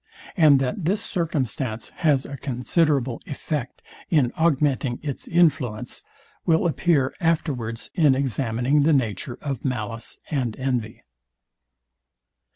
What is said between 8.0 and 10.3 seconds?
examining the nature of malice